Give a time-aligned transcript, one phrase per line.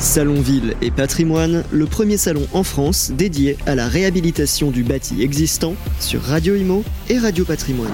[0.00, 5.22] Salon Ville et Patrimoine, le premier salon en France dédié à la réhabilitation du bâti
[5.22, 7.92] existant sur Radio Imo et Radio Patrimoine.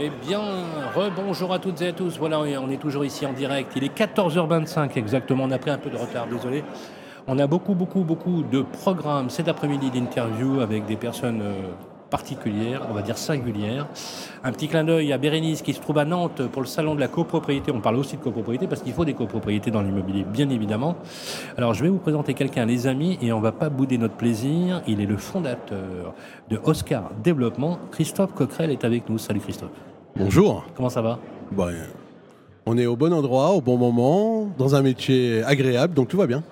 [0.00, 0.40] Eh bien,
[0.94, 2.16] rebonjour à toutes et à tous.
[2.18, 3.72] Voilà, on est toujours ici en direct.
[3.76, 5.44] Il est 14h25 exactement.
[5.44, 6.64] On a pris un peu de retard, désolé.
[7.26, 11.70] On a beaucoup, beaucoup, beaucoup de programmes cet après-midi d'interviews avec des personnes euh,
[12.12, 13.88] particulière, on va dire singulière.
[14.44, 17.00] Un petit clin d'œil à Bérénice qui se trouve à Nantes pour le salon de
[17.00, 17.72] la copropriété.
[17.72, 20.96] On parle aussi de copropriété parce qu'il faut des copropriétés dans l'immobilier, bien évidemment.
[21.56, 24.82] Alors je vais vous présenter quelqu'un, les amis, et on va pas bouder notre plaisir.
[24.86, 26.14] Il est le fondateur
[26.50, 27.78] de Oscar Développement.
[27.90, 29.16] Christophe Coquerel est avec nous.
[29.16, 29.70] Salut Christophe.
[30.14, 30.66] Bonjour.
[30.76, 31.18] Comment ça va?
[31.50, 31.68] Bah,
[32.64, 36.28] on est au bon endroit, au bon moment, dans un métier agréable, donc tout va
[36.28, 36.44] bien.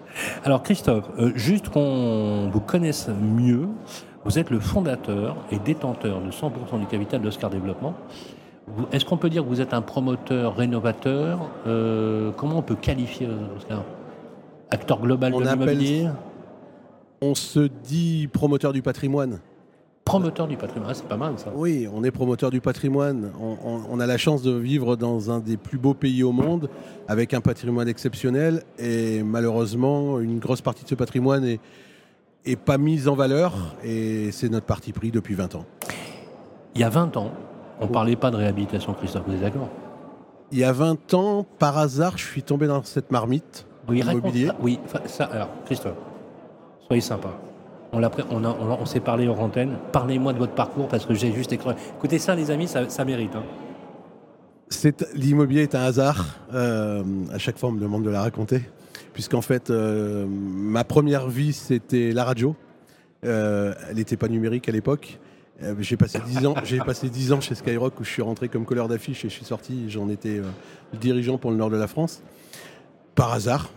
[0.45, 3.69] Alors Christophe, euh, juste qu'on vous connaisse mieux,
[4.25, 7.95] vous êtes le fondateur et détenteur de 100% du capital d'Oscar Développement.
[8.93, 13.29] Est-ce qu'on peut dire que vous êtes un promoteur rénovateur euh, Comment on peut qualifier
[13.57, 13.83] Oscar?
[14.71, 16.09] Acteur global de l'immobilier?
[17.21, 19.41] On se dit promoteur du patrimoine.
[20.05, 21.53] Promoteur du patrimoine, ah, c'est pas mal ça.
[21.55, 23.31] Oui, on est promoteur du patrimoine.
[23.39, 26.69] on, a la chance de vivre dans un des plus beaux pays au monde,
[27.07, 28.63] avec un patrimoine exceptionnel.
[28.79, 31.61] Et malheureusement, une grosse partie de ce patrimoine est,
[32.45, 33.55] et pas mise en valeur.
[33.85, 35.65] Et c'est notre parti pris depuis 20 ans.
[36.75, 37.33] Il y a 20 ans,
[37.81, 39.69] on ne parlait pas de réhabilitation, Christophe, vous êtes d'accord
[40.53, 44.51] Il y a 20 ans, par hasard, je suis tombé dans cette marmite oui, immobilier.
[44.61, 45.97] Oui, ça, alors, Christophe,
[46.87, 47.31] soyez sympa.
[47.93, 49.77] On, on, on, s'est parlé en antenne.
[49.91, 51.71] Parlez-moi de votre parcours parce que j'ai juste écrit.
[51.97, 53.33] Écoutez ça, les amis, ça, mérite.
[53.35, 54.91] Hein.
[55.15, 56.39] L'immobilier est un hasard.
[56.55, 58.63] Euh, à chaque fois, on me demande de la raconter
[59.13, 62.55] puisqu'en fait, euh, ma première vie, c'était la radio.
[63.25, 65.19] Euh, elle n'était pas numérique à l'époque.
[65.63, 68.49] Euh, j'ai passé 10 ans, j'ai passé 10 ans chez Skyrock où je suis rentré
[68.49, 69.91] comme couleur d'affiche et je suis sorti.
[69.91, 70.41] J'en étais
[70.93, 72.23] le dirigeant pour le nord de la France,
[73.15, 73.71] par hasard.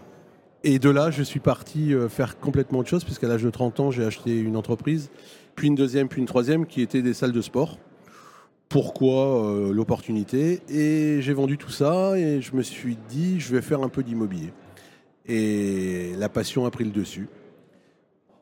[0.64, 3.92] Et de là, je suis parti faire complètement autre chose, puisqu'à l'âge de 30 ans,
[3.92, 5.10] j'ai acheté une entreprise,
[5.56, 7.80] puis une deuxième, puis une troisième, qui étaient des salles de sport.
[8.70, 10.62] Pourquoi l'opportunité?
[10.70, 14.04] Et j'ai vendu tout ça et je me suis dit, je vais faire un peu
[14.04, 14.54] d'immobilier
[15.28, 17.28] et la passion a pris le dessus.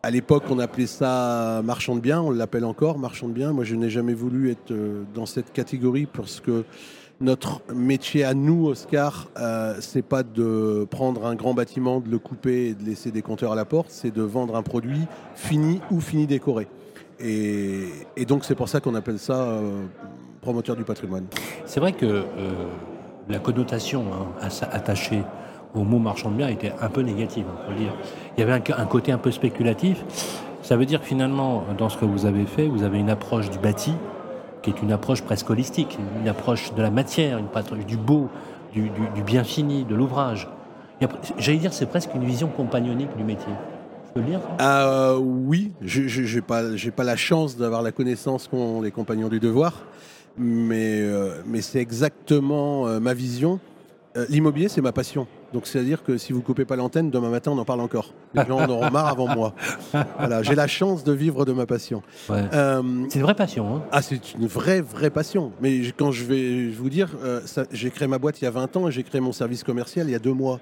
[0.04, 3.54] À l'époque, on appelait ça marchand de biens, on l'appelle encore marchand de biens.
[3.54, 6.64] Moi, je n'ai jamais voulu être euh, dans cette catégorie parce que
[7.20, 12.18] notre métier à nous, Oscar, euh, c'est pas de prendre un grand bâtiment, de le
[12.18, 15.02] couper et de laisser des compteurs à la porte, c'est de vendre un produit
[15.36, 16.68] fini ou fini décoré.
[17.20, 19.86] Et, donc, c'est pour ça qu'on appelle ça euh,
[20.42, 21.28] promoteur du patrimoine.
[21.68, 22.24] C'est vrai que
[23.30, 25.22] la connotation hein, attachée
[25.76, 27.94] au mot marchand de biens était un peu négative, on peut dire.
[28.38, 30.04] Il y avait un, côté un peu spéculatif.
[30.62, 33.50] Ça veut dire que finalement, dans ce que vous avez fait, vous avez une approche
[33.50, 33.94] du bâti
[34.62, 38.30] qui est une approche presque holistique, une approche de la matière, une approche du beau,
[38.74, 38.90] du,
[39.26, 40.48] bien fini, de l'ouvrage.
[41.40, 43.52] J'allais dire, c'est presque une vision compagnonique du métier.
[44.08, 44.40] Je peux le dire?
[44.62, 46.62] Euh, Oui, je n'ai pas,
[46.96, 49.74] pas la chance d'avoir la connaissance qu'ont les compagnons du devoir,
[50.38, 53.60] mais, euh, mais c'est exactement euh, ma vision.
[54.30, 55.28] L'immobilier, c'est ma passion.
[55.54, 58.14] Donc c'est-à-dire que si vous coupez pas l'antenne, demain matin on en parle encore.
[58.34, 59.54] Les gens en auront marre avant moi.
[60.18, 62.02] Voilà, j'ai la chance de vivre de ma passion.
[62.30, 63.76] Euh, c'est une vraie passion.
[63.76, 65.52] Hein ah, c'est une vraie, vraie passion.
[65.62, 67.42] Mais quand je vais vous dire, euh,
[67.72, 70.08] j'ai créé ma boîte il y a 20 ans et j'ai créé mon service commercial
[70.08, 70.60] il y a deux mois.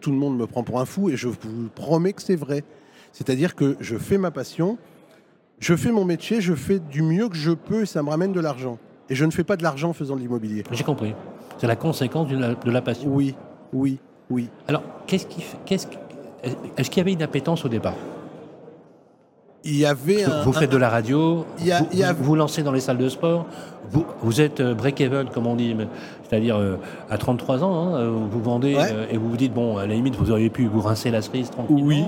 [0.00, 2.64] Tout le monde me prend pour un fou et je vous promets que c'est vrai.
[3.12, 4.76] C'est-à-dire que je fais ma passion,
[5.58, 8.32] je fais mon métier, je fais du mieux que je peux et ça me ramène
[8.32, 8.78] de l'argent.
[9.08, 10.64] Et je ne fais pas de l'argent en faisant de l'immobilier.
[10.72, 11.14] J'ai compris.
[11.58, 13.10] C'est la conséquence de la passion.
[13.12, 13.34] Oui,
[13.72, 13.98] oui,
[14.30, 14.48] oui.
[14.68, 15.86] Alors, qu'est-ce qui, qu'est-ce
[16.76, 17.94] est-ce qu'il y avait une appétence au départ?
[19.64, 23.08] Il y avait vous faites de la radio, vous, vous, lancez dans les salles de
[23.08, 23.46] sport,
[23.90, 25.74] vous, vous êtes euh, break-even, comme on dit,
[26.22, 26.76] c'est-à-dire euh,
[27.10, 28.76] à 33 ans, hein, euh, vous vendez
[29.10, 31.50] et vous vous dites, bon, à la limite, vous auriez pu vous rincer la cerise
[31.50, 31.84] tranquillement.
[31.84, 32.04] Oui.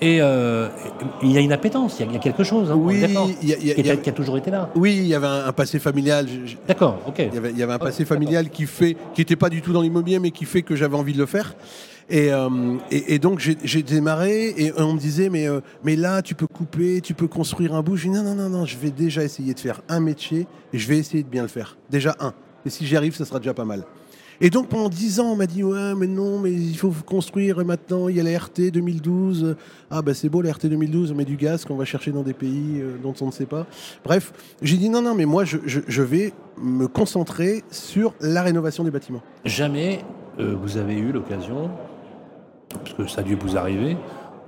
[0.00, 3.04] Et il y a une appétence, il y, a quelque chose hein, oui,
[3.42, 4.70] il y, a, qui, a, toujours été là.
[4.74, 6.26] Oui, il y avait un, passé familial.
[6.66, 7.18] D'accord, ok.
[7.18, 9.60] Il y avait, il y avait un passé familial qui fait, qui n'était pas du
[9.60, 11.54] tout dans l'immobilier, mais qui fait que j'avais envie de le faire.
[12.08, 12.30] Et,
[12.90, 15.46] et, donc j'ai démarré et on me disait mais,
[15.84, 17.96] mais là tu peux couper, tu peux construire un bout.
[17.96, 20.78] Je dis non non non non, je vais déjà essayer de faire un métier et
[20.78, 21.76] je vais essayer de bien le faire.
[21.90, 22.32] Déjà un.
[22.66, 23.84] Et si j'y arrive, ça sera déjà pas mal.
[24.42, 27.62] Et donc pendant dix ans, on m'a dit ouais, mais non, mais il faut construire
[27.64, 28.08] maintenant.
[28.08, 29.56] Il y a la RT 2012.
[29.90, 32.22] Ah ben c'est beau la RT 2012, on met du gaz qu'on va chercher dans
[32.22, 33.66] des pays euh, dont on ne sait pas.
[34.02, 34.32] Bref,
[34.62, 38.90] j'ai dit non, non, mais moi je, je, vais me concentrer sur la rénovation des
[38.90, 39.22] bâtiments.
[39.44, 40.00] Jamais
[40.38, 41.70] euh, vous avez eu l'occasion,
[42.70, 43.96] parce que ça a dû vous arriver.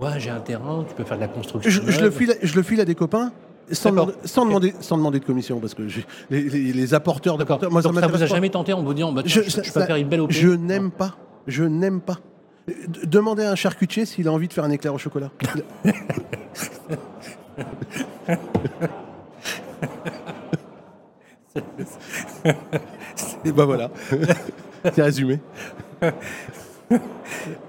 [0.00, 1.71] Ouais, j'ai un terrain, tu peux faire de la construction.
[1.71, 3.31] Je, le, file, je le file à des copains
[3.73, 5.83] sans, demander, sans, demander, sans demander de commission, parce que
[6.31, 8.27] les, les- les apporteurs d'apporteurs, moi ça Donc ça vous a pas.
[8.27, 10.21] jamais tenté en vous disant, bah, tiens, je, ça- je peux ça- faire une belle
[10.21, 11.17] OP Je n'aime pas.
[11.47, 12.19] Je n'aime pas.
[13.05, 15.31] Demandez à un charcutier s'il a envie de faire un éclair au chocolat.
[23.45, 23.91] Et ben voilà.
[24.95, 25.41] C'est résumé.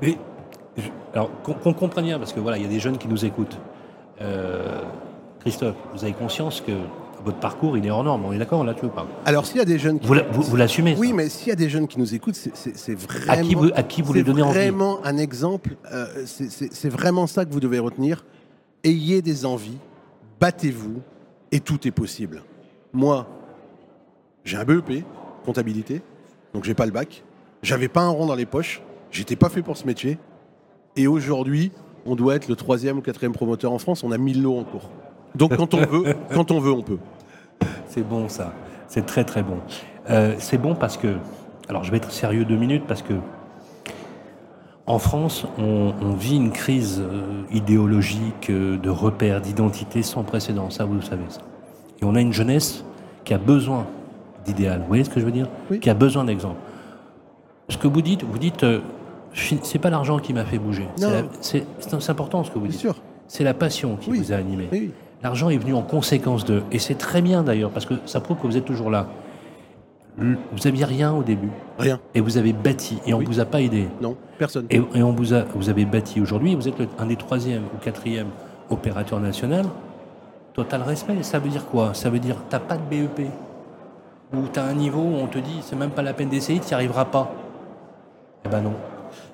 [0.01, 0.17] Mais,
[1.13, 3.25] alors, qu'on qu'on comprenne bien, parce que voilà, il y a des jeunes qui nous
[3.25, 3.57] écoutent.
[4.21, 4.81] Euh,
[5.43, 6.71] Christophe, vous avez conscience que
[7.23, 8.25] votre parcours, il est hors norme.
[8.25, 9.07] On est d'accord là-dessus ou pas?
[9.25, 10.07] Alors s'il y a des jeunes qui...
[10.07, 12.13] Vous la- vous- vous l'assumez, ça Oui, mais s'il y a des jeunes qui nous
[12.15, 13.31] écoutent, c'est- c'est c'est vraiment...
[13.31, 15.75] À qui vous, à qui vous les c'est donnez envie vraiment un exemple.
[15.93, 18.25] euh, c'est- c'est c'est vraiment ça que vous devez retenir.
[18.83, 19.77] Ayez des envies,
[20.41, 21.01] battez-vous,
[21.53, 22.43] et tout est possible.
[22.91, 23.25] Moi,
[24.43, 25.05] j'ai un BEP,
[25.45, 26.01] comptabilité,
[26.53, 27.23] donc j'ai pas le bac.
[27.61, 28.81] J'avais pas un rond dans les poches.
[29.11, 30.17] J'étais pas fait pour ce métier.
[30.97, 31.71] Et aujourd'hui,
[32.05, 34.03] on doit être le troisième ou quatrième promoteur en France.
[34.03, 34.89] On a 1000 lots en cours.
[35.35, 36.99] Donc quand on veut, quand on veut, on peut.
[37.87, 38.53] C'est bon ça.
[38.87, 39.57] C'est très très bon.
[40.09, 41.15] Euh, c'est bon parce que.
[41.69, 43.13] Alors je vais être sérieux deux minutes parce que.
[44.85, 50.69] En France, on, on vit une crise euh, idéologique, euh, de repères, d'identité sans précédent.
[50.69, 51.23] Ça, vous le savez.
[51.29, 51.39] Ça.
[52.01, 52.83] Et on a une jeunesse
[53.23, 53.85] qui a besoin
[54.45, 54.81] d'idéal.
[54.81, 55.47] Vous voyez ce que je veux dire?
[55.71, 55.79] Oui.
[55.79, 56.57] Qui a besoin d'exemple.
[57.69, 58.65] Ce que vous dites, vous dites,
[59.33, 60.85] c'est pas l'argent qui m'a fait bouger.
[61.39, 61.65] C'est
[62.09, 62.85] important ce que vous dites.
[63.29, 64.19] C'est la passion qui Oui.
[64.19, 64.67] vous a animé.
[64.69, 64.91] Oui.
[65.23, 66.63] L'argent est venu en conséquence de.
[66.71, 69.07] Et c'est très bien d'ailleurs, parce que ça prouve que vous êtes toujours là.
[70.17, 71.49] Vous aviez rien au début,
[71.79, 71.99] Rien.
[72.13, 73.25] et vous avez bâti, et on Oui.
[73.25, 73.87] vous a pas aidé.
[73.99, 74.67] Non, personne.
[74.69, 77.63] Et, et on vous a, vous avez bâti aujourd'hui, vous êtes le- un des troisième
[77.73, 78.27] ou quatrième
[78.69, 79.65] opérateurs national.
[80.53, 81.95] Total respect, ça veut dire quoi?
[81.95, 83.21] Ça veut dire t'as pas de BEP,
[84.35, 86.67] ou t'as un niveau où on te dit c'est même pas la peine d'essayer, tu
[86.67, 87.31] n'y arriveras pas.
[88.45, 88.73] Eh ben non.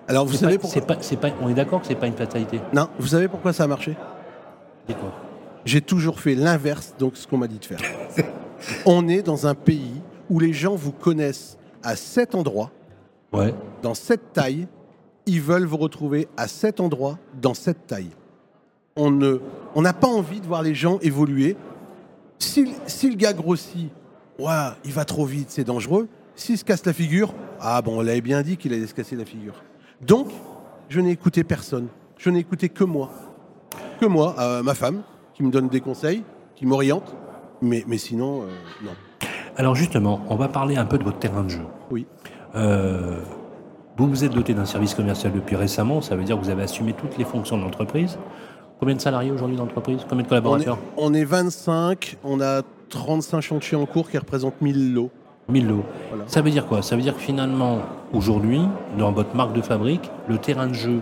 [0.07, 2.61] Alors vous savez pas- pourquoi pas, pas, on est d'accord que c'est pas une fatalité?
[2.73, 3.97] Non, vous savez pourquoi ça a marché?
[4.87, 5.11] Dites-moi.
[5.65, 7.79] J'ai toujours fait l'inverse donc ce qu'on m'a dit de faire.
[8.85, 12.71] On est dans un pays où les gens vous connaissent à cet endroit,
[13.31, 13.53] Ouais.
[13.83, 14.67] dans cette taille,
[15.25, 18.09] ils veulent vous retrouver à cet endroit, dans cette taille.
[18.95, 19.39] On ne,
[19.75, 21.55] on n'a pas envie de voir les gens évoluer.
[22.39, 23.89] Si, si le gars grossit,
[24.39, 26.07] ouah, il va trop vite, c'est dangereux.
[26.35, 29.15] S'il se casse la figure, ah bon, on l'avait bien dit qu'il allait se casser
[29.15, 29.61] la figure.
[30.01, 30.29] Donc,
[30.89, 31.87] je n'ai écouté personne.
[32.17, 33.11] Je n'ai écouté que moi.
[33.99, 35.01] Que moi, euh, ma femme,
[35.39, 36.21] qui me donne des conseils,
[36.57, 37.15] qui m'oriente.
[37.61, 38.47] Mais, mais sinon, euh,
[38.83, 38.91] non.
[39.55, 41.61] Alors justement, on va parler un peu de votre terrain de jeu.
[41.91, 42.05] Oui.
[42.55, 43.21] Euh,
[43.95, 46.63] vous vous êtes doté d'un service commercial depuis récemment, ça veut dire que vous avez
[46.63, 48.17] assumé toutes les fonctions de l'entreprise.
[48.81, 50.01] Combien de salariés aujourd'hui dans l'entreprise?
[50.09, 54.17] Combien de On est, collaborateurs on est 25, on a 35 chantiers en cours qui
[54.17, 55.09] représentent 1000 lots.
[55.47, 55.85] 1000 lots.
[56.09, 56.25] Voilà.
[56.27, 56.81] Ça veut dire quoi?
[56.81, 57.79] Ça veut dire que finalement,
[58.11, 58.61] aujourd'hui,
[58.97, 60.99] dans votre marque de fabrique, le terrain de jeu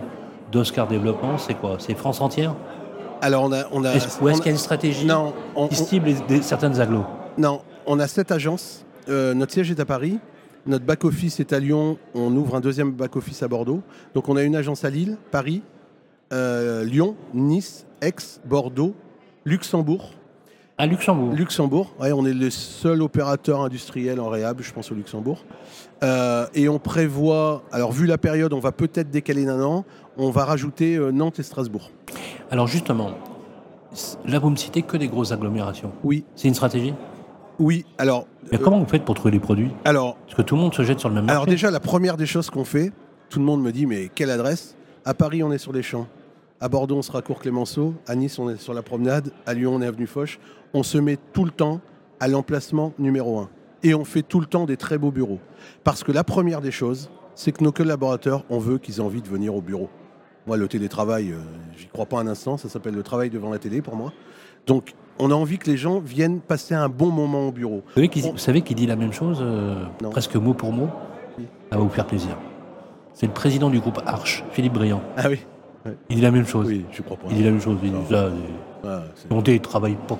[0.52, 1.76] d'Oscar Développement, c'est quoi?
[1.78, 2.54] C'est France entière?
[3.20, 5.68] Alors on a, on a, Est-ce- Ou est-ce qu'il y a une stratégie non, on,
[5.68, 7.04] qui cible des- certaines agglos
[7.36, 8.84] non, on a sept agences.
[9.08, 10.18] Euh, notre siège est à Paris.
[10.66, 11.96] Notre back office est à Lyon.
[12.14, 13.80] On ouvre un deuxième back office à Bordeaux.
[14.14, 15.62] Donc on a une agence à Lille, Paris,
[16.32, 18.94] euh, Lyon, Nice, Aix, Bordeaux,
[19.44, 20.10] Luxembourg.
[20.76, 21.32] À Luxembourg.
[21.34, 25.44] Luxembourg, ouais, on est le seul opérateur industriel en réhab, je pense au Luxembourg.
[26.04, 29.84] Euh, et on prévoit, alors vu la période, on va peut-être décaler d'un an,
[30.16, 31.90] on va rajouter euh, Nantes et Strasbourg.
[32.50, 33.10] Alors justement,
[34.26, 35.92] là vous me citez que des grosses agglomérations.
[36.04, 36.94] Oui, C'est une stratégie?
[37.58, 37.84] Oui.
[37.98, 39.70] Alors, Mais euh, comment vous faites pour trouver les produits?
[39.84, 41.34] alors, Parce que tout le monde se jette sur le même marché.
[41.34, 42.92] alors déjà, la première des choses qu'on fait,
[43.30, 44.76] tout le monde me dit, mais quelle adresse?
[45.04, 46.06] À Paris, on est sur les champs.
[46.60, 47.94] À Bordeaux, on sera cours Clémenceau.
[48.06, 49.32] À Nice, on est sur la promenade.
[49.46, 50.38] À Lyon, on est avenue Foch.
[50.72, 51.80] On se met tout le temps
[52.20, 53.48] à l'emplacement numéro un.
[53.82, 55.38] Et on fait tout le temps des très beaux bureaux.
[55.84, 59.22] Parce que la première des choses, c'est que nos collaborateurs, on veut qu'ils aient envie
[59.22, 59.88] de venir au bureau.
[60.48, 61.36] Moi, le télétravail, euh,
[61.76, 62.56] j'y crois pas un instant.
[62.56, 64.14] Ça s'appelle le travail devant la télé pour moi.
[64.66, 67.82] Donc, on a envie que les gens viennent passer un bon moment au bureau.
[67.88, 70.72] Vous savez qui, On- vous savez qui dit la même chose, euh, presque mot pour
[70.72, 70.88] mot
[71.38, 71.44] Oui.
[71.70, 72.30] Ça va vous faire plaisir.
[73.12, 75.02] C'est le président du groupe Arche, Philippe Briand.
[75.18, 75.40] Ah oui
[76.08, 76.66] Il dit la même chose.
[76.66, 77.26] Oui, je crois pas.
[77.30, 77.76] Il dit la même chose.
[77.82, 78.30] Il dit ça,
[78.84, 80.16] Ah, c'est- on télétravaille pas.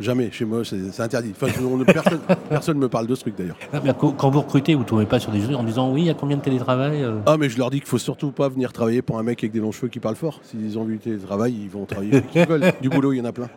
[0.00, 1.32] Jamais, chez moi, c'est interdit.
[1.40, 1.52] Enfin,
[1.86, 3.56] personne personne me parle de ce truc d'ailleurs.
[3.72, 6.06] Ah, quand vous recrutez, vous ne tombez pas sur des gens en disant oui, il
[6.06, 7.18] y a combien de télétravail euh?
[7.26, 9.52] Ah, mais je leur dis qu'il faut surtout pas venir travailler pour un mec avec
[9.52, 10.40] des longs cheveux qui parle fort.
[10.42, 12.72] S'ils ont envie de travail, ils vont travailler avec qui ils veulent.
[12.80, 13.48] Du boulot, il y en a plein.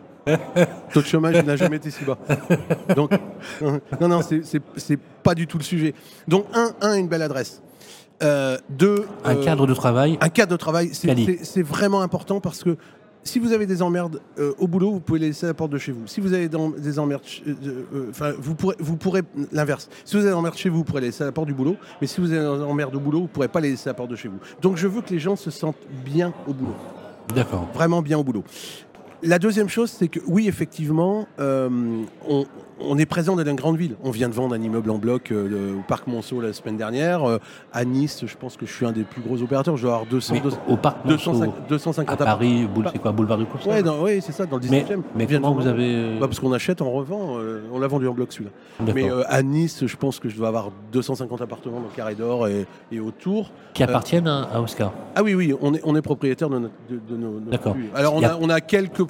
[0.92, 2.18] Taux de chômage n'a jamais été si bas.
[2.96, 3.10] Donc,
[4.00, 5.94] non, non, c'est- pas du tout le sujet.
[6.28, 7.62] Donc, un, un une belle adresse.
[8.22, 10.18] Euh, deux, Un euh, cadre de travail.
[10.20, 12.76] Un cadre de travail, c'est vraiment important parce que
[13.24, 15.70] si vous avez des emmerdes euh, au boulot, vous pouvez les laisser à la porte
[15.72, 16.06] de chez vous.
[16.06, 17.54] Si vous avez des emmerdes, euh,
[17.94, 19.88] euh, enfin, vous pourrez, vous pourrez l'inverse.
[20.04, 21.54] Si vous avez des emmerdes chez vous, vous pourrez les laisser à la porte du
[21.54, 21.76] boulot.
[22.00, 23.94] Mais si vous avez des emmerdes au boulot, vous pourrez pas les laisser à la
[23.94, 24.38] porte de chez vous.
[24.60, 26.76] Donc, je veux que les gens se sentent bien au boulot,
[27.34, 27.68] D'accord.
[27.72, 28.44] vraiment bien au boulot.
[29.26, 31.70] La deuxième chose, c'est que oui, effectivement, euh,
[32.28, 32.44] on,
[32.78, 33.94] on est présent dans une grande ville.
[34.04, 37.24] On vient de vendre un immeuble en bloc euh, au Parc Monceau la semaine dernière.
[37.26, 37.38] Euh,
[37.72, 39.78] à Nice, je pense que je suis un des plus gros opérateurs.
[39.78, 42.98] Je dois avoir 200, Mais 200 au parc Monceau, 250, 250 à Paris, boule- c'est
[42.98, 45.00] quoi, boulevard du Courcelles ouais, c'est ça, dans le Mais, 17e.
[45.16, 45.86] mais comment vous avez.
[45.94, 47.38] euh, Bah, parce qu'on achète, on revend.
[47.72, 48.50] on l'a vendu en bloc celui-là.
[48.94, 52.46] Mais à Nice, je pense que je dois avoir 250 appartements dans le Carré d'Or
[52.48, 53.52] et, et autour.
[53.72, 54.92] qui appartiennent à, Oscar.
[55.16, 57.40] Ah oui, oui, on est, on est propriétaire de, notre, de, de nos.
[57.40, 57.74] D'accord.
[57.94, 59.04] Alors on a- on a quelques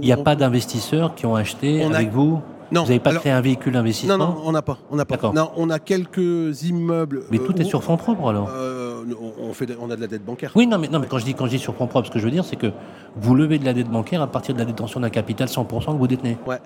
[0.00, 2.88] Il n'y a on- pas d'investisseurs qui ont acheté On a- avec vous Non, Vous
[2.88, 4.76] n'avez pas alors- créé un véhicule d'investissement Non, non, on n'a pas.
[4.90, 5.16] On n'a pas.
[5.32, 7.22] Non, on a quelques immeubles.
[7.30, 9.04] Mais euh, tout est où- sur fonds propres alors euh,
[9.40, 10.52] on, fait, on a de la dette bancaire.
[10.54, 12.12] Oui, non, mais, non, mais quand je dis quand je dis sur fonds propres, ce
[12.12, 12.70] que je veux dire, c'est que
[13.16, 15.98] vous levez de la dette bancaire à partir de la détention d'un capital 100% que
[15.98, 16.36] vous détenez.
[16.46, 16.58] Ouais.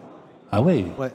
[0.51, 0.85] Ah ouais.
[0.99, 1.13] Ouais.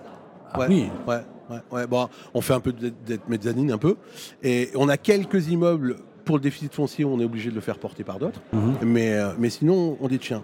[0.53, 0.65] Ah Ouais.
[0.69, 0.89] oui.
[1.05, 1.19] Ouais,
[1.49, 1.87] ouais, ouais.
[1.87, 3.97] Bon, on fait un peu de dette mezzanine, un peu.
[4.41, 7.79] Et on a quelques immeubles pour le déficit foncier on est obligé de le faire
[7.79, 8.41] porter par d'autres.
[8.53, 8.75] Mhm.
[8.83, 10.43] Mais, euh, mais sinon, on détient.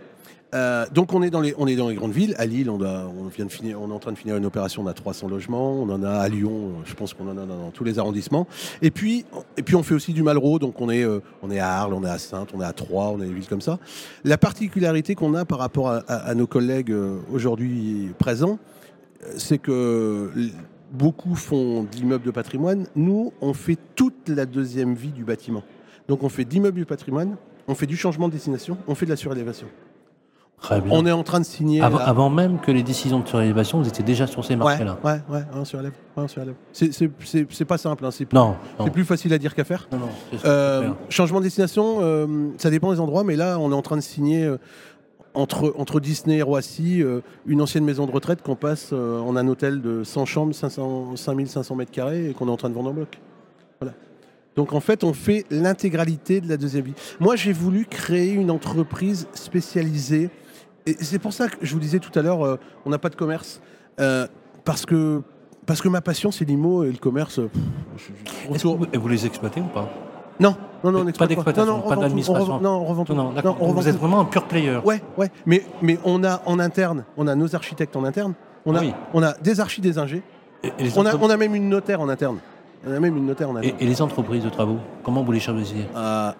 [0.55, 2.35] Euh, donc on est, dans les, on est dans les grandes villes.
[2.37, 4.45] À Lille, on, a- on, vient de finir, on est en train de finir une
[4.45, 5.73] opération, on a 300 logements.
[5.81, 8.45] On en a à Lyon, je pense qu'on en a dans, tous les arrondissements.
[8.83, 9.25] Et puis,
[9.57, 11.95] et puis on fait aussi du Malraux, donc on est, euh, on est à Arles,
[11.95, 13.79] on est à Sainte, on est à Troyes, on est des villes comme ça.
[14.23, 18.59] La particularité qu'on a par rapport à, à- à nos collègues euh, aujourd'hui présents,
[19.23, 20.29] euh, c'est que
[20.93, 22.85] beaucoup font d'immeubles de patrimoine.
[22.95, 25.63] Nous, on fait toute la deuxième vie du bâtiment.
[26.07, 27.35] Donc on fait d'immeubles du patrimoine,
[27.67, 29.67] on fait du changement de destination, on fait de la surélévation.
[30.59, 30.93] Très bien.
[30.93, 31.81] On est en train de signer.
[31.81, 34.97] Avant, même que les décisions de surélévation, vous étiez déjà sur ces marchés-là.
[35.03, 35.91] ouais, ouais, ouais, on surélève.
[36.15, 36.25] ouais.
[36.71, 38.85] C'est- pas simple, hein, c'est plus, Non, non.
[38.85, 39.89] c'est plus facile à dire qu'à faire.
[39.91, 39.99] Non,
[40.45, 43.97] Euh, changement de destination, euh, ça dépend des endroits, mais là, on est en train
[43.97, 44.57] de signer euh,
[45.33, 49.35] entre, entre Disney et Roissy euh, une ancienne maison de retraite qu'on passe euh, en
[49.35, 52.75] un hôtel de 100 chambres, 500, 5500 mètres carrés et qu'on est en train de
[52.75, 53.19] vendre en bloc.
[53.81, 53.95] Voilà.
[54.55, 56.93] Donc en fait, on fait l'intégralité de la deuxième vie.
[57.19, 60.29] Moi, j'ai voulu créer une entreprise spécialisée.
[60.85, 63.09] Et c'est pour ça que je vous disais tout à l'heure, euh, on n'a pas
[63.09, 63.61] de commerce.
[64.65, 65.21] Parce, que,
[65.65, 67.35] parce que ma passion, c'est l'IMO et le commerce.
[67.35, 67.49] pff,
[67.97, 68.03] je-
[68.49, 69.89] je- Est-ce que vous, et vous les exploitez ou pas?
[70.39, 72.59] Non, non, non, on Pas d'exploitation, Non, non, on pas d'administration.
[72.59, 73.13] Non, on revend tout.
[73.13, 74.77] Non, on vous êtes vraiment un pure player.
[74.83, 75.29] Ouais, ouais.
[75.45, 78.33] Mais, mais on a en interne, on a nos architectes en interne.
[78.65, 78.93] On a, oui.
[79.13, 80.23] on a des archis, des ingés.
[80.63, 82.37] Et, et les On a, entrep- on a même une notaire en interne.
[82.85, 83.75] On a même une notaire en interne.
[83.79, 85.85] et- et les entreprises de travaux, comment vous les choisissez?
[85.95, 86.31] Euh,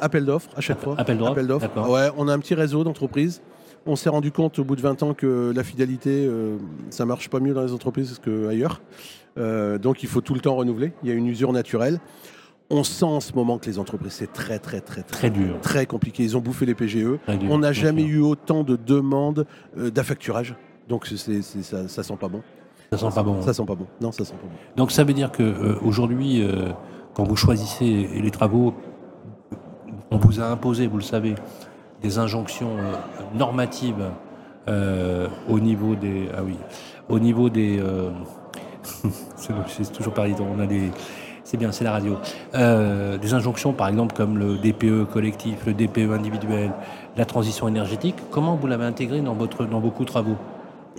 [0.00, 0.94] appel d'offres- à chaque fois.
[0.98, 1.88] Appel d'offres.
[1.88, 3.42] Ouais, on a un petit réseau d'entreprises.
[3.86, 6.56] On s'est rendu compte au bout de 20 ans que la fidélité, euh,
[6.90, 8.80] ça marche pas mieux dans les entreprises qu'ailleurs.
[9.36, 10.92] Euh, donc il faut tout le temps renouveler.
[11.02, 11.98] Il y a une usure naturelle.
[12.70, 15.60] On sent en ce moment que les entreprises, c'est très, très, très, Très dur.
[15.60, 16.22] très compliqué.
[16.22, 17.18] Ils ont bouffé les PGE.
[17.50, 20.54] On n'a jamais eu autant de demandes euh, d'affacturage.
[20.88, 22.42] Donc ça, ça sent pas bon.
[22.90, 23.42] Ça sent pas bon.
[23.42, 23.86] Ça sent pas bon.
[24.00, 24.54] Non, ça sent pas bon.
[24.76, 26.70] Donc ça veut dire que euh, aujourd'hui, euh,
[27.14, 28.74] quand vous choisissez les travaux,
[30.10, 31.34] on vous a imposé, vous le savez,
[32.02, 32.76] des injonctions
[33.34, 34.10] normatives
[34.68, 36.56] euh, au niveau des, ah oui,
[37.08, 38.10] au niveau des, euh,
[39.36, 40.34] c'est c'est toujours pareil.
[40.40, 40.90] On a des,
[41.44, 42.16] c'est bien, c'est la radio.
[42.54, 46.72] Euh, des injonctions, par exemple, comme le DPE collectif, le DPE individuel,
[47.16, 48.16] la transition énergétique.
[48.30, 50.36] Comment vous l'avez intégré dans votre, dans vos travaux?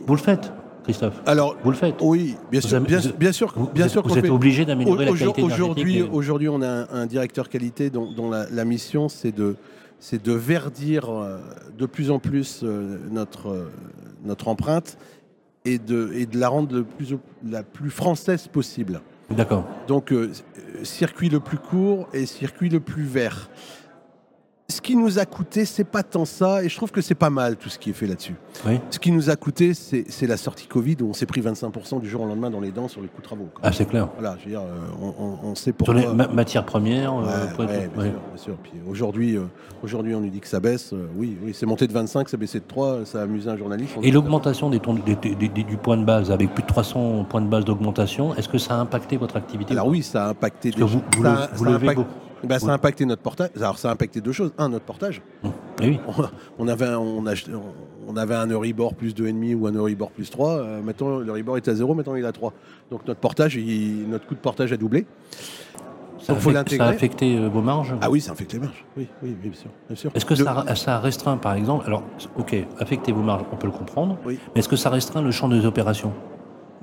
[0.05, 0.51] Vous le faites,
[0.83, 1.19] Christophe.
[1.25, 1.95] Alors, Vous le faites.
[2.01, 5.05] oui, bien sûr, bien, vous- bien sûr, Vous, bien sûr êtes, vous êtes obligé d'améliorer
[5.05, 6.13] la qualité Aujourd'hui, énergétique.
[6.13, 9.55] et- aujourd'hui, on a un, un directeur qualité dont, dont la, la mission, c'est de,
[9.99, 11.39] c'est de verdir euh,
[11.77, 13.67] de plus en plus euh, notre,
[14.23, 14.97] notre empreinte
[15.65, 17.15] et de, et de la rendre le plus,
[17.49, 19.01] la plus française possible.
[19.29, 19.65] D'accord.
[19.87, 20.31] Donc, euh,
[20.83, 23.49] circuit le plus court et circuit le plus vert.
[24.67, 27.29] Ce qui nous a coûté, c'est pas tant ça, et je trouve que c'est pas
[27.29, 28.33] mal tout ce qui est fait là-dessus.
[28.65, 28.79] Oui.
[28.89, 32.09] Ce qui nous a coûté, c'est la sortie Covid où on s'est pris 25% du
[32.09, 33.47] jour au lendemain dans les dents sur les coûts de travaux.
[33.53, 33.61] quoi.
[33.61, 34.07] Ah, c'est clair.
[34.17, 35.93] Voilà, je veux dire, euh, on, on- on sait Sur pourquoi.
[35.93, 38.09] les ma- matières premières, euh, Ouais, être- ouais, bien ouais.
[38.09, 38.55] sûr, bien sûr.
[38.63, 39.43] Puis aujourd'hui, euh,
[39.83, 40.93] aujourd'hui, on nous dit que ça baisse.
[40.93, 43.57] Euh, oui, oui, c'est monté de 25, ça baissé de 3, ça a amusé un
[43.57, 43.93] journaliste.
[44.01, 47.23] Et l'augmentation des tons- des- des- des- du point de base, avec plus de 300
[47.29, 50.29] points de base d'augmentation, est-ce que ça a impacté votre activité Alors oui, ça a
[50.29, 50.71] impacté.
[50.71, 52.09] Parce que vous, vous ça, le- a- vous ça a levez impact- beaucoup.
[52.43, 53.49] Bah, ça a impacté notre portage.
[53.55, 54.51] Alors ça a impacté deux choses.
[54.57, 55.21] Un, notre portage.
[55.81, 55.99] Eh oui.
[56.59, 60.49] On avait un, on avait un Euribor plus 2,5 ou un Euribor plus 3.
[60.51, 62.53] Euh, maintenant, l'Euribor est à 0, maintenant il est à 3.
[62.91, 65.05] Donc notre portage, il- notre coût de portage a doublé.
[66.19, 66.77] Ça, a faut affecté- l'intégrer.
[66.85, 67.93] ça a affecté euh, vos marges?
[68.01, 68.83] Ah oui, ça affecte les marges.
[68.97, 69.69] Oui, oui, oui, bien sûr.
[69.87, 70.11] Bien sûr.
[70.15, 72.01] Est-ce que Le- ça, ça restreint, par exemple, alors,
[72.37, 74.39] ok, affecter vos marges, on peut le comprendre, Oui.
[74.55, 76.13] mais est-ce que ça restreint le champ des opérations?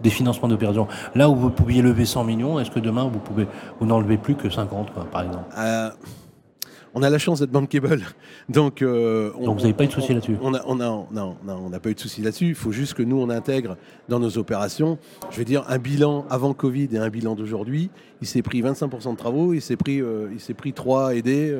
[0.02, 0.88] Des financements d'opérations.
[1.14, 3.46] Là où vous pouviez lever 100 millions, est-ce que demain vous pouvez
[3.80, 5.44] vous n'en levez plus que 50, quoi, par exemple?
[5.58, 5.90] Euh,
[6.94, 8.02] on a la chance d'être bankable.
[8.50, 10.36] Donc, euh, on- Donc vous n'avez pas eu de souci on- là-dessus?
[10.42, 12.48] on a, on a, non, non, on n'a pas eu de souci là-dessus.
[12.48, 13.76] Il faut juste que nous, on intègre
[14.10, 14.98] dans nos opérations,
[15.30, 17.88] je veux dire, un bilan avant Covid et un bilan d'aujourd'hui.
[18.20, 21.56] Il s'est pris 25% de travaux, il s'est pris, euh, il s'est pris 3 aidés.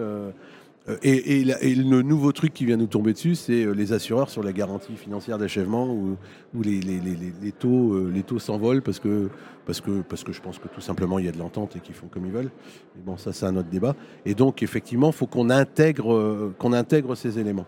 [0.89, 3.73] Euh, et, et la- et le nouveau truc qui vient nous tomber dessus, c'est euh,
[3.73, 6.17] les assureurs sur la garantie financière d'achèvement où,
[6.55, 9.29] où les, les- les- les- les taux, euh, les taux s'envolent parce que,
[9.67, 11.81] parce, que, parce que je pense que tout simplement il y a de l'entente et
[11.81, 12.51] qu'ils font comme ils veulent.
[12.97, 13.95] Mais bon, ça c'est un autre débat.
[14.27, 17.67] Et donc effectivement, il faut qu'on intègre, qu'on intègre ces éléments.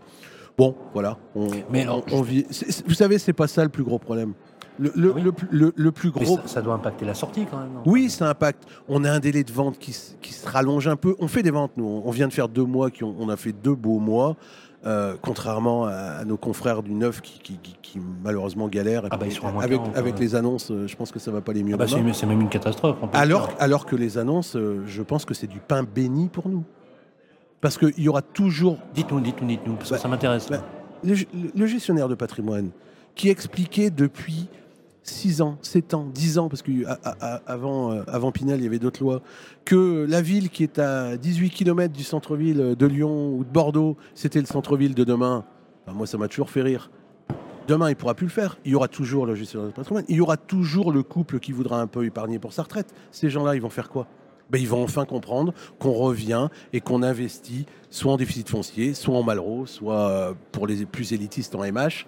[0.56, 1.18] Bon, voilà.
[1.34, 2.44] On, Mais alors, on- on vit.
[2.86, 4.34] vous savez, c'est pas ça le plus gros problème.
[4.78, 5.48] Le, le- Ah oui le plus-
[6.10, 7.72] le- gros ça, ça doit impacter la sortie quand même.
[7.74, 7.82] non?
[7.86, 8.64] Oui, ça impacte.
[8.88, 11.14] On a un délai de vente qui, qui se rallonge un peu.
[11.20, 12.02] On fait des ventes, nous.
[12.04, 14.34] On vient de faire deux mois, qui ont, on a fait deux beaux mois,
[14.84, 19.04] euh, contrairement à, à nos confrères du neuf qui, qui- qui- qui malheureusement galèrent.
[19.12, 20.20] Ah bah, ils sont avec 40, avec ouais.
[20.20, 21.74] les annonces, euh, je pense que ça va pas les mieux.
[21.74, 22.96] Ah bah, c'est même une catastrophe.
[23.12, 26.64] alors, alors que les annonces, euh, je pense que c'est du pain béni pour nous.
[27.60, 30.48] Parce qu'il y aura toujours Dites-nous, dites-nous, dites-nous, parce que Bah, ça m'intéresse.
[30.50, 30.62] bah,
[31.04, 31.14] le,
[31.54, 32.70] le gestionnaire de patrimoine
[33.14, 34.48] qui expliquait depuis
[35.04, 39.22] 6 ans, 7 ans, 10 ans, parce qu'avant avant Pinel, il y avait d'autres lois,
[39.64, 43.96] que la ville qui est à 18 km du centre-ville de Lyon ou de Bordeaux,
[44.14, 45.44] c'était le centre-ville de demain.
[45.86, 46.90] Bah, moi, ça m'a toujours fait rire.
[47.66, 48.58] Demain, il ne pourra plus le faire.
[48.64, 49.34] Il y aura toujours le.
[50.08, 52.94] Il y aura toujours le couple qui voudra un peu épargner pour sa retraite.
[53.10, 54.06] Ces gens-là, ils vont faire quoi?
[54.50, 59.16] Ben, Ils vont enfin comprendre qu'on revient et qu'on investit soit en déficit foncier, soit
[59.16, 62.06] en Malraux, soit euh, pour les plus élitistes en MH.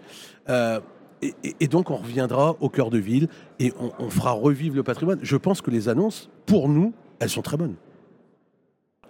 [0.51, 0.81] Euh,
[1.23, 4.77] et, et- et donc, on reviendra au cœur de ville et on, on fera revivre
[4.77, 5.19] le patrimoine.
[5.23, 7.75] Je pense que les annonces, pour nous, elles sont très bonnes.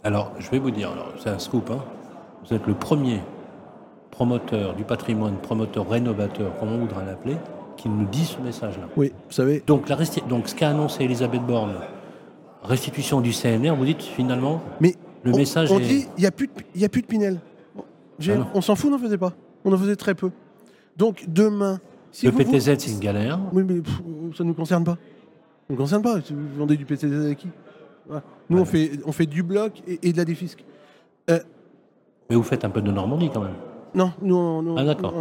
[0.05, 0.91] Alors, je vais vous dire,
[1.23, 1.71] c'est un scoop.
[1.71, 1.83] hein.
[2.49, 3.21] Vous êtes le premier
[4.11, 7.37] promoteur du patrimoine, promoteur rénovateur, comme on voudra l'appeler,
[7.77, 8.87] qui nous dit ce message-là.
[8.97, 11.75] Oui, vous savez, Donc, la resti- donc ce qu'a annoncé Elisabeth Borne,
[12.63, 14.95] restitution du CNR, vous dites finalement, mais
[15.25, 15.83] le on, message on est...
[15.83, 17.41] dit il n'y a, plus de- y a plus de Pinel.
[17.79, 19.33] Ah on s'en fout, on n'en faisait pas.
[19.65, 20.31] On en faisait très peu.
[20.97, 21.81] Donc, demain,
[22.19, 23.39] si le vous- vous- PTZ, c'est une galère.
[23.53, 24.01] Oui, mais pff,
[24.37, 24.93] ça ne nous concerne pas.
[24.95, 24.99] Ça
[25.71, 26.17] ne nous concerne pas.
[26.19, 27.49] Vous vendez du PTZ à qui
[28.07, 28.23] Voilà.
[28.49, 30.65] Nous, on, fait, on fait du bloc et, et de la défisque.
[31.29, 33.55] Mais vous faites un peu de Normandie quand même.
[33.95, 35.15] Non, nous, on- Ah d'accord,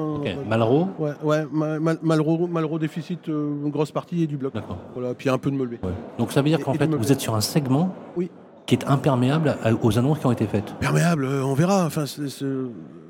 [0.50, 4.54] Malraux Ouais, ouais, mal, mal- Malraux, Malraux déficit, euh, une grosse partie et du bloc.
[4.54, 4.78] D'accord.
[4.94, 5.58] Voilà, puis un peu de.
[5.84, 5.94] Ouais.
[6.18, 6.98] Donc ça veut dire qu'en fait, meublé.
[6.98, 8.30] vous êtes sur un segment Oui.
[8.66, 10.74] Qui est imperméable aux annonces qui ont été faites.
[10.80, 11.86] Perméable, euh, on verra.
[11.86, 12.06] Enfin,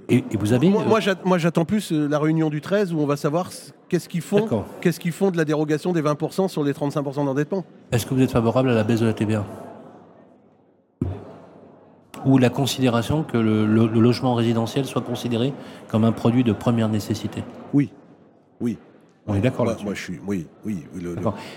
[0.10, 0.70] Et, et vous avez...
[0.70, 3.50] Moi, moi, j'att- moi, j'attends plus euh, la réunion du 13 où on va savoir
[3.89, 4.48] qu'est-ce qu'ils font,
[4.82, 7.63] qu'est-ce qu'ils font de la dérogation des 20% sur les 35% d'endettement.
[7.91, 9.46] Est-ce que vous êtes favorable à la baisse de la TVA
[12.26, 15.54] Ou la considération que le, le- le logement résidentiel soit considéré
[15.88, 17.44] comme un produit de première nécessité?
[17.74, 17.91] Oui,
[18.60, 18.78] oui.
[19.28, 20.20] On est d'accord là-dessus moi, je suis.
[20.28, 20.86] Oui, oui.
[21.02, 21.15] le-.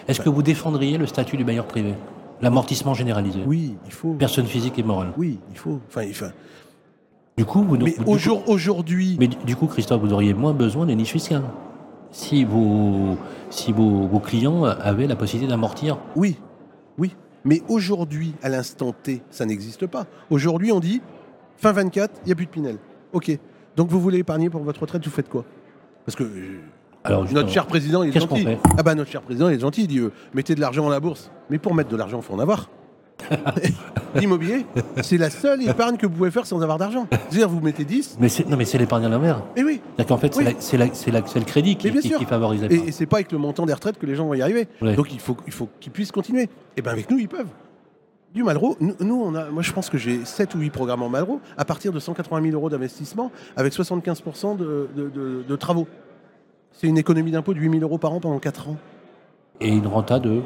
[0.09, 1.95] Est-ce que vous défendriez le statut du bailleur privé?
[2.41, 4.13] L'amortissement généralisé oui, il faut.
[4.15, 5.13] Personne physique et morale.
[5.17, 5.81] Oui, il faut.
[5.89, 6.27] Enfin, il faut-
[7.37, 10.87] Du coup, vous, Mais au jour- aujourd'hui, mais du coup, Christophe, vous auriez moins besoin
[10.87, 11.45] des niches fiscales
[12.11, 13.17] si vos,
[13.51, 15.99] si vos, vos clients avaient la possibilité d'amortir.
[16.17, 16.37] oui,
[16.99, 17.15] oui.
[17.45, 20.07] Mais aujourd'hui, à l'instant T, ça n'existe pas.
[20.29, 21.01] Aujourd'hui, on dit
[21.57, 22.79] fin 24, il n'y a plus de Pinel.
[23.13, 23.39] Ok.
[23.77, 25.45] Donc vous voulez épargner pour votre retraite, vous faites quoi?
[26.05, 26.59] Parce que euh,
[27.09, 28.45] Alors, notre cher président, il est gentil.
[28.45, 29.83] fait Ah bah notre cher président, il est gentil.
[29.83, 31.31] Il dit euh, mettez de l'argent dans la bourse.
[31.51, 32.69] Mais pour mettre de l'argent, il faut en avoir.
[34.15, 34.65] L'immobilier,
[35.03, 37.07] c'est la seule épargne que vous pouvez faire sans avoir d'argent.
[37.11, 39.09] C'est-à-dire, vous mettez 10, Mais c'est, non, mais c'est l'épargne à
[39.57, 39.81] et oui.
[39.97, 40.45] C'est-à-dire qu'en fait, c'est, Oui.
[40.45, 43.07] la- c'est, la- c'est la- c'est le crédit qui, qui- qui favorise Et, et c'est
[43.07, 44.69] pas avec le montant des retraites que les gens vont y arriver.
[44.81, 46.49] Donc il faut, il faut qu'ils puissent continuer.
[46.77, 47.49] Et bien avec nous, ils peuvent.
[48.35, 51.03] Du Malraux, nous, nous, on a, moi je pense que j'ai 7 ou 8 programmes
[51.03, 55.57] en Malraux à partir de 180 000 euros d'investissement avec 75% de, de- de- de
[55.57, 55.89] travaux.
[56.81, 58.77] C'est une économie d'impôt de 8 000 euros par an pendant 4 ans.
[59.61, 60.43] Et une renta de.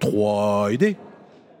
[0.00, 0.96] 3 aidés.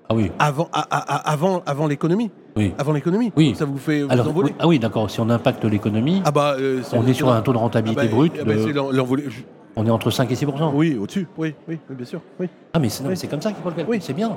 [0.08, 2.30] Ah oui, Avant, avant, avant l'économie.
[2.56, 2.72] oui.
[2.78, 3.32] Avant l'économie.
[3.36, 3.54] Oui.
[3.56, 4.50] Ça vous fait vous Alors, envoler.
[4.50, 5.08] oui, ah oui, d'accord.
[5.10, 8.02] Si on impacte l'économie, Ah bah, euh, on est sur un taux de ah rentabilité
[8.08, 8.34] bah, brute.
[8.40, 9.24] ah bah, de- l'envolée.
[9.28, 9.42] Je-
[9.76, 11.28] on est entre 5 et 6% Oui, au-dessus.
[11.38, 12.20] Oui, oui, bien sûr.
[12.40, 12.48] Oui.
[12.72, 13.16] Ah, mais c'est, Oui.
[13.28, 13.96] comme ça qu'il faut le calculer.
[13.98, 14.02] Oui.
[14.04, 14.36] C'est bien.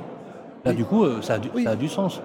[0.64, 2.20] Là, du coup, euh, ça a du, ça a du sens.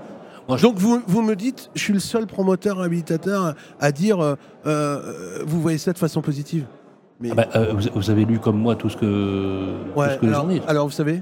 [0.50, 4.36] Je- Donc vous, vous me dites, je suis le seul promoteur habilitateur à dire, euh,
[4.66, 6.66] euh, vous voyez ça de façon positive.
[7.20, 10.10] Mais Ah bah, euh, vous, vous avez lu comme moi tout ce que, tout ouais,
[10.16, 11.22] ce que les alors, vous savez,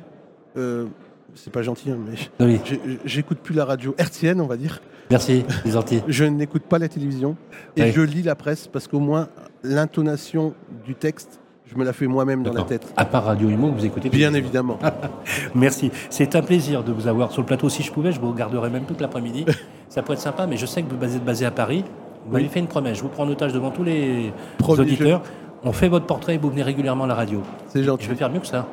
[1.36, 1.98] c'est pas gentil, hein,
[2.40, 2.60] mais oui,
[3.06, 4.82] j'écoute plus la radio hertzienne, on va dire.
[5.10, 6.02] merci, gentils.
[6.08, 7.36] Je n'écoute pas la télévision
[7.76, 7.92] et Oui.
[7.92, 9.30] je lis la presse parce qu'au moins
[9.64, 10.54] l'intonation
[10.86, 12.92] du texte, je me la fais moi-même dans la tête.
[12.98, 14.78] À part Radio Imo, vous écoutez Bien évidemment.
[15.56, 15.92] Merci.
[16.10, 17.70] C'est un plaisir de vous avoir sur le plateau.
[17.70, 19.46] Si je pouvais, je vous regarderais même toute l'après-midi.
[19.90, 21.84] Ça pourrait être sympa, mais je sais que vous êtes basé à Paris.
[22.26, 22.50] Vous m'avez Oui.
[22.50, 22.98] fait une promesse.
[22.98, 25.22] Je vous prends en otage devant tous les Promis, auditeurs.
[25.64, 27.42] On fait votre portrait et vous venez régulièrement à la radio.
[27.68, 28.06] C'est gentil.
[28.06, 28.68] Je vais faire mieux que ça.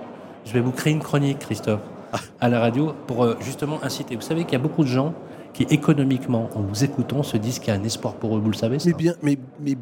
[0.45, 1.81] Je vais vous créer une chronique, Christophe,
[2.41, 4.17] à la radio pour euh, justement inciter.
[4.17, 5.13] Vous savez qu'il y a beaucoup de gens
[5.53, 8.41] qui, économiquement, en vous écoutant, se disent qu'il y a un espoir pour eux.
[8.41, 9.77] Vous le savez, ça Mais bien, mais, mais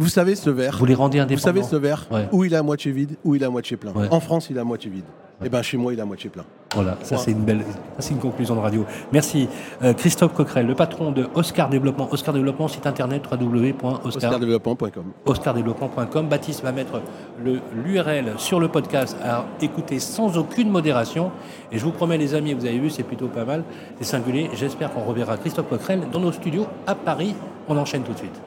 [0.00, 0.76] vous savez ce verre.
[0.78, 1.44] Vous les rendez Vous indépendants.
[1.44, 2.28] savez ce verre Ouais.
[2.32, 3.92] où il est à moitié vide, où il est à moitié plein.
[3.92, 4.08] Ouais.
[4.10, 5.04] En France, il est à moitié vide.
[5.42, 6.44] Et ben chez moi, il est à moitié plein.
[6.74, 7.62] Voilà, ça c'est une belle,
[7.98, 8.84] c'est une conclusion de radio.
[9.10, 9.48] Merci
[9.82, 12.08] euh, Christophe Coquerel, le patron de Oscar Développement.
[12.12, 15.04] Oscar Développement, site internet www.oscardéveloppement.com.
[15.24, 16.28] Oscardéveloppement.com.
[16.28, 17.00] Baptiste va mettre
[17.42, 21.30] l'URL sur le podcast à écouter sans aucune modération.
[21.72, 23.64] Et je vous promets, les amis, vous avez vu, c'est plutôt pas mal,
[23.98, 24.50] c'est singulier.
[24.54, 27.34] J'espère qu'on reverra Christophe Coquerel dans nos studios à Paris.
[27.66, 28.40] On enchaîne tout de suite.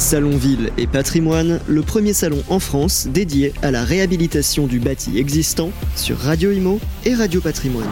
[0.00, 5.18] Salon Ville et Patrimoine, le premier salon en France dédié à la réhabilitation du bâti
[5.18, 7.86] existant sur Radio Imo et Radio Patrimoine.